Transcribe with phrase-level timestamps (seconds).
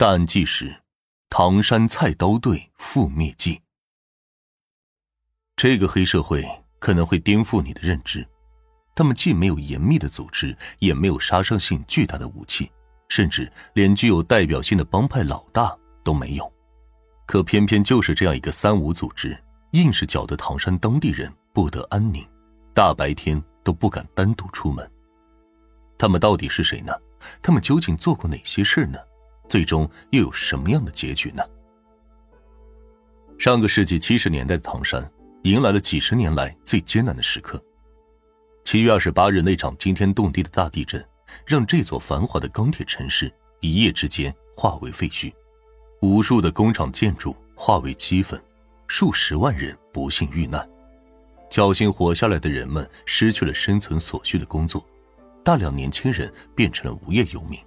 [0.00, 0.74] 大案纪实：
[1.28, 3.60] 唐山菜刀队覆灭记。
[5.56, 6.42] 这个黑社会
[6.78, 8.26] 可能会颠覆你的认知，
[8.94, 12.72] 他们既没有严密的组织，也没有杀伤性巨大的武器，
[13.10, 16.50] 甚至连具有代表性的帮派老大都没有。
[17.26, 19.38] 可偏偏就是这样一个三无组织，
[19.72, 22.26] 硬是搅得唐山当地人不得安宁，
[22.72, 24.90] 大白天都不敢单独出门。
[25.98, 26.90] 他们到底是谁呢？
[27.42, 28.98] 他们究竟做过哪些事呢？
[29.50, 31.42] 最终又有什么样的结局呢？
[33.36, 35.10] 上个世纪七十年代的唐山
[35.42, 37.60] 迎来了几十年来最艰难的时刻。
[38.64, 41.04] 七月二十八日那场惊天动地的大地震，
[41.44, 45.32] 让这座繁华的钢铁城市一夜之间化为废墟，
[46.00, 48.40] 无数的工厂建筑化为齑粉，
[48.86, 50.64] 数十万人不幸遇难，
[51.50, 54.86] 侥幸活下来的人们失去了生存所需的工作，
[55.42, 57.58] 大量年轻人变成了无业游民。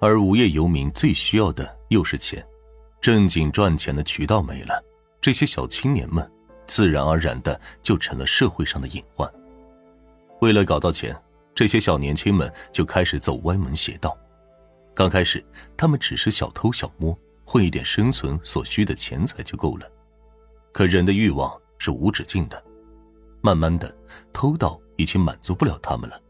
[0.00, 2.44] 而无业游民最需要的又是钱，
[3.00, 4.82] 正经赚钱的渠道没了，
[5.20, 6.28] 这些小青年们
[6.66, 9.28] 自然而然的就成了社会上的隐患。
[10.40, 11.16] 为了搞到钱，
[11.52, 14.16] 这些小年轻们就开始走歪门邪道。
[14.94, 15.44] 刚开始，
[15.76, 19.90] 他们只是小偷小摸，混一点生存所需的钱财就够了。
[20.72, 22.62] 可人的欲望是无止境的，
[23.40, 23.92] 慢慢的，
[24.32, 26.20] 偷盗已经满足不了他们了。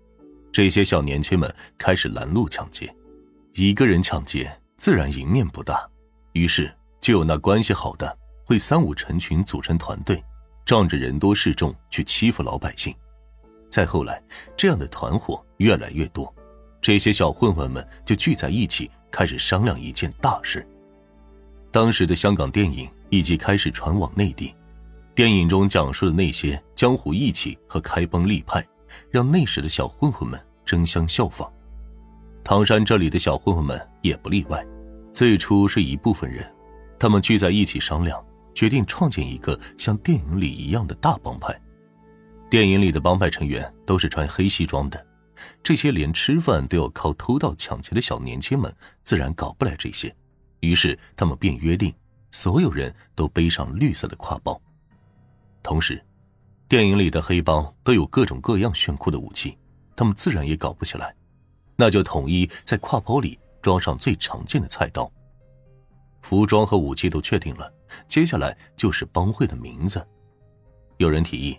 [0.51, 2.95] 这些小年轻们开始拦路抢劫。
[3.61, 5.85] 一个人抢劫，自然赢面不大，
[6.33, 10.23] 于是就有那关系好的会三五成群组成团队，
[10.65, 12.95] 仗着人多势众去欺负老百姓。
[13.69, 14.23] 再后来，
[14.57, 16.33] 这样的团伙越来越多，
[16.81, 20.65] 这些小混混们就聚在一起，开始商量一件大事。
[21.73, 24.55] 当时的香港电影以及开始传往内地，
[25.17, 28.65] 电影中讲述的那些江湖义气和开帮立派，
[29.11, 31.53] 让那时的小混混们争相效仿。
[32.49, 34.67] 唐山这里的小混混们也不例外。
[35.13, 36.51] 最初是一部分人，
[36.99, 41.55] 他们聚在一起商量，决定创建一个像电影里一样的大帮派。
[42.49, 45.07] 电影里的帮派成员都是穿黑西装的，
[45.63, 50.11] 这些连吃饭都要靠偷盗抢劫的小年轻们自然搞不来这些。
[50.61, 51.93] 于是他们便约定，
[52.31, 54.59] 所有人都背上绿色的挎包。
[55.63, 56.03] 同时，
[56.67, 59.59] 电影里的黑帮都有各种各样炫酷的武器，
[59.95, 61.15] 他们自然也搞不起来。
[61.81, 65.09] 那就统一在挎包里装上最常见的菜刀。
[66.23, 67.73] 服装和武器都确定了，
[68.09, 70.05] 接下来就是帮会的名字。
[70.97, 71.57] 有人提议，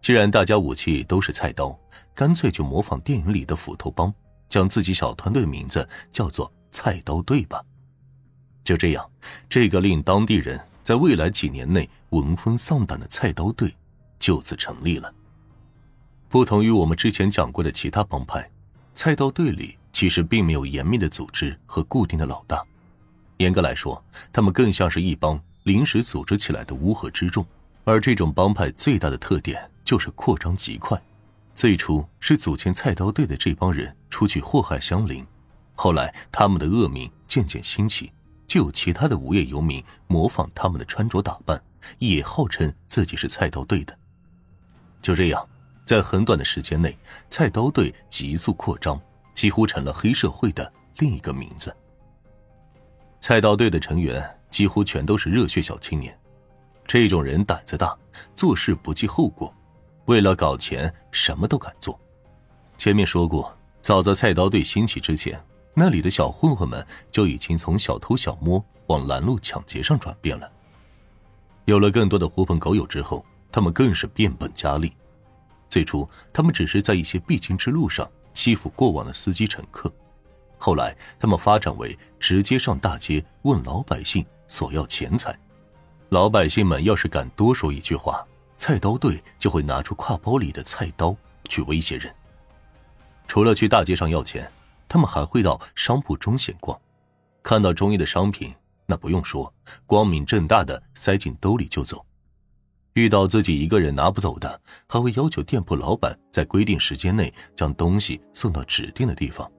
[0.00, 1.78] 既然大家武器都是菜刀，
[2.12, 4.12] 干脆就模仿电影里的斧头帮，
[4.48, 7.62] 将自己小团队的名字叫做“菜刀队”吧。
[8.64, 9.08] 就这样，
[9.48, 13.72] 这个令当地人在未来几年内闻风丧胆的菜刀队
[14.18, 15.14] 就此成立了。
[16.28, 18.51] 不同于我们之前讲过的其他帮派。
[19.02, 22.64] 菜刀队里其实并没有严密的组织和固定的老大，
[23.38, 24.00] 严格来说，
[24.32, 27.44] 他们更像是一帮临时组织起来的乌合之众。
[27.82, 30.96] 而这种帮派最大的特点就是扩张极快。
[31.52, 35.26] 最初是组建菜刀队的这帮人出去祸害乡邻，
[35.74, 38.12] 后来他们的恶名渐渐兴起，
[38.46, 41.60] 就有其他的无业游民模仿他们的穿着打扮，
[41.98, 43.98] 也号称自己是菜刀队的。
[45.02, 45.48] 就这样。
[45.84, 46.96] 在很短的时间内，
[47.28, 49.00] 菜刀队急速扩张，
[49.34, 51.74] 几乎成了黑社会的另一个名字。
[53.20, 56.16] 菜刀队的成员几乎全都是热血小青年，
[56.86, 57.96] 这种人胆子大，
[58.34, 59.52] 做事不计后果，
[60.06, 61.98] 为了搞钱什么都敢做。
[62.76, 65.40] 前面说过，早在菜刀队兴起之前，
[65.74, 70.50] 那里的小混混们就已经从小偷小摸往拦路抢劫上转变了。
[71.64, 74.92] 有了更多的狐朋狗友之后，他们更是变本加厉。
[75.72, 79.90] 最初，他们只是在一些必经之路上欺负过往的司机乘客，
[80.58, 85.34] 后来他们发展为直接上大街问老百姓索要钱财。
[86.10, 88.22] 老百姓们要是敢多说一句话，
[88.58, 91.16] 菜刀队就会拿出挎包里的菜刀
[91.48, 92.14] 去威胁人。
[93.26, 94.46] 除了去大街上要钱，
[94.86, 96.78] 他们还会到商铺中闲逛，
[97.42, 98.54] 看到中意的商品，
[98.84, 99.50] 那不用说，
[99.86, 102.04] 光明正大的塞进兜里就走。
[102.94, 109.50] 遇到自己一个人拿不走的，还会要求店铺老板在规定时间内将东西送到指定的地方。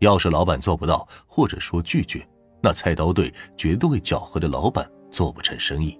[0.00, 2.26] 要是老板做不到，或者说拒绝，
[2.62, 5.98] 那菜刀队绝对会搅和的老板做不成生意。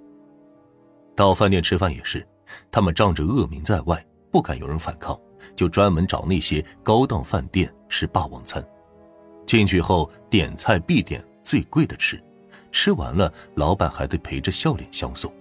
[1.17, 2.26] 到饭店吃饭也是，
[2.70, 5.19] 他们仗着恶名在外，不敢有人反抗，
[5.56, 8.65] 就专门找那些高档饭店吃霸王餐。
[9.47, 12.23] 进去后点菜必点最贵的吃，
[12.70, 15.32] 吃完了老板还得陪着笑脸相送。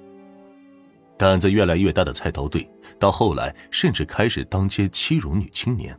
[1.17, 2.69] 胆子越来越大的菜刀队，
[2.99, 5.97] 到后来甚至开始当街欺辱女青年。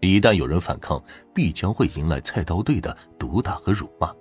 [0.00, 1.02] 一旦有人反抗，
[1.34, 4.12] 必将会迎来菜刀队的毒打和辱骂。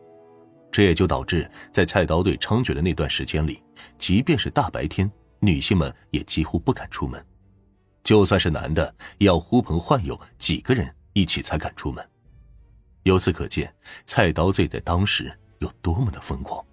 [0.71, 3.63] 这也就导致在菜刀队猖獗的那段时间里，
[3.97, 5.09] 即便是大白天，
[5.39, 7.23] 女性们也几乎不敢出门。
[8.03, 12.05] 就算是男的，也要呼朋唤友几个人一起才敢出门。
[13.03, 13.73] 由此可见，
[14.05, 16.63] 菜刀队在当时有多么的疯狂。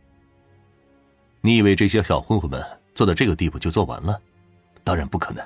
[1.41, 2.61] 你以为这些小混混们
[2.95, 4.21] 做到这个地步就做完了？
[4.85, 5.45] 当然不可能。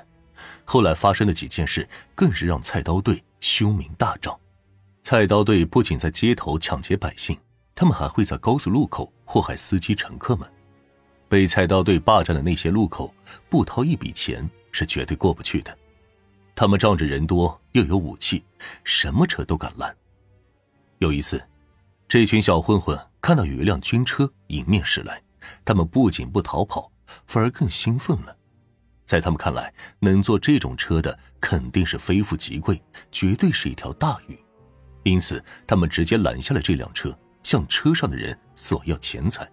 [0.65, 4.37] 后来发生的几件事，更是让菜刀队凶名大噪。
[5.01, 7.37] 菜刀队不仅在街头抢劫百姓，
[7.73, 10.47] 他们还会在高速路口祸害司机乘客们。
[11.29, 13.13] 被菜刀队霸占的那些路口，
[13.49, 15.77] 不掏一笔钱是绝对过不去的。
[16.55, 18.43] 他们仗着人多又有武器，
[18.83, 19.95] 什么车都敢拦。
[20.99, 21.41] 有一次，
[22.07, 25.21] 这群小混混看到有一辆军车迎面驶来。
[25.63, 26.91] 他们不仅不逃跑，
[27.25, 28.35] 反而更兴奋了。
[29.05, 32.81] 在他们看来，能坐这种车的肯定是非富即贵，
[33.11, 34.37] 绝对是一条大鱼。
[35.03, 39.49] 因此，他们直接拦下了这辆车，向车上的人索要钱财。